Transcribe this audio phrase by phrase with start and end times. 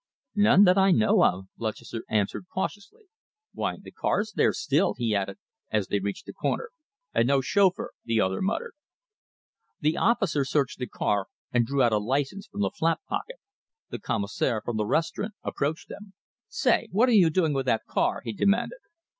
[0.33, 3.03] "None that I know of," Lutchester answered cautiously.
[3.53, 5.37] "Why, the car's there still," he added,
[5.69, 6.71] as they reached the corner.
[7.13, 8.73] "And no chauffeur," the other muttered.
[9.79, 13.37] The officer searched the car and drew out a license from the flap pocket.
[13.91, 16.13] The commissionaire from the restaurant approached them.
[16.47, 18.79] "Say, what are you doing with that car?" he demanded.